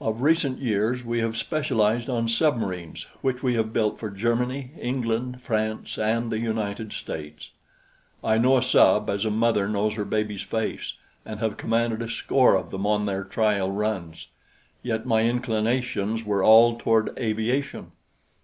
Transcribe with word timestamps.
Of 0.00 0.22
recent 0.22 0.60
years 0.60 1.04
we 1.04 1.18
have 1.18 1.36
specialized 1.36 2.08
on 2.08 2.28
submarines, 2.28 3.08
which 3.20 3.42
we 3.42 3.54
have 3.54 3.72
built 3.72 3.98
for 3.98 4.10
Germany, 4.12 4.70
England, 4.80 5.40
France 5.42 5.98
and 5.98 6.30
the 6.30 6.38
United 6.38 6.92
States. 6.92 7.50
I 8.22 8.38
know 8.38 8.56
a 8.58 8.62
sub 8.62 9.10
as 9.10 9.24
a 9.24 9.30
mother 9.32 9.66
knows 9.68 9.94
her 9.94 10.04
baby's 10.04 10.42
face, 10.42 10.92
and 11.26 11.40
have 11.40 11.56
commanded 11.56 12.00
a 12.00 12.08
score 12.08 12.54
of 12.54 12.70
them 12.70 12.86
on 12.86 13.06
their 13.06 13.24
trial 13.24 13.72
runs. 13.72 14.28
Yet 14.84 15.04
my 15.04 15.22
inclinations 15.22 16.22
were 16.24 16.44
all 16.44 16.76
toward 16.78 17.12
aviation. 17.18 17.90